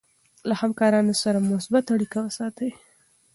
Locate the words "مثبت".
1.51-1.85